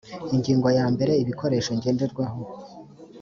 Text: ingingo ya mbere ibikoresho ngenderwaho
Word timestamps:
ingingo 0.35 0.67
ya 0.77 0.85
mbere 0.93 1.11
ibikoresho 1.23 1.69
ngenderwaho 1.77 2.41